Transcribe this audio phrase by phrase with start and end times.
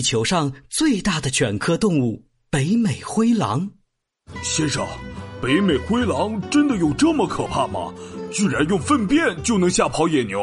[0.00, 3.68] 地球上最大的犬科动物——北美灰狼。
[4.40, 4.82] 先生，
[5.42, 7.92] 北美灰狼真的有这么可怕吗？
[8.32, 10.40] 居然用粪便就能吓跑野牛？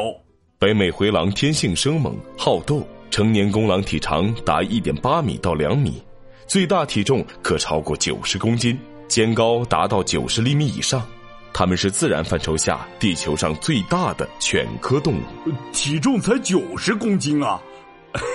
[0.60, 6.00] 北美灰狼天性生猛好斗，成年公狼体长达一点八米到两米，
[6.46, 8.78] 最大体重可超过九十公斤，
[9.08, 11.04] 肩高达到九十厘米以上。
[11.52, 17.60] 它们是自然范畴下地球上最大的犬科动物，体重才九十公斤啊！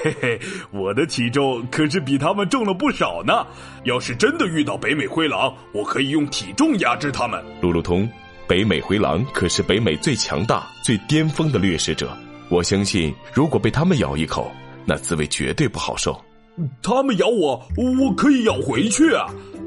[0.03, 0.39] 嘿嘿，
[0.71, 3.45] 我的体重可是比他们重了不少呢。
[3.83, 7.43] 要是真的遇到北美灰狼，我可以用体重压制他们。
[7.61, 8.09] 路路通，
[8.47, 12.15] 北美灰狼可是北美最强大、最巅峰的掠食者。
[12.49, 14.51] 我相信，如果被他们咬一口，
[14.85, 16.19] 那滋味绝对不好受。
[16.81, 19.25] 他们咬我，我可以咬回去啊，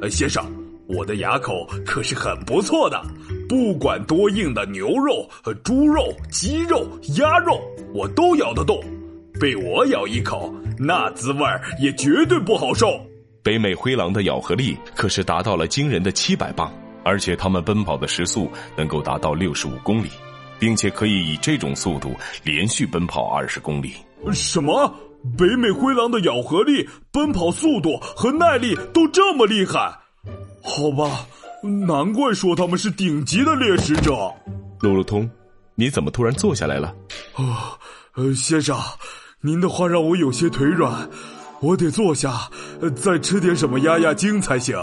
[0.09, 0.45] 先生，
[0.87, 1.53] 我的牙口
[1.85, 3.03] 可是很不错的。
[3.49, 5.29] 不管多硬的牛肉、
[5.65, 7.61] 猪肉、鸡肉、鸭肉，
[7.93, 8.81] 我都咬得动。
[9.41, 11.41] 被我咬一口，那滋味
[11.81, 12.89] 也绝对不好受。
[13.43, 16.73] 北美灰狼的咬合力可是达到了惊人的七百磅，
[17.05, 20.09] 而且它们奔跑的时速能够达到六十五公里，
[20.59, 23.95] 并且可以以这种速度连续奔跑二十公里。
[24.33, 24.93] 什么？
[25.37, 29.93] 北美灰狼的咬合力、奔跑速度和耐力都这么厉害？
[30.63, 31.27] 好吧，
[31.87, 34.33] 难怪说他们是顶级的猎食者。
[34.81, 35.29] 路路通，
[35.75, 36.95] 你怎么突然坐下来了？
[37.35, 37.77] 啊，
[38.15, 38.77] 呃，先生。
[39.47, 41.09] 您的话让我有些腿软，
[41.61, 42.51] 我得坐下，
[42.97, 44.77] 再吃点什么压压惊才行。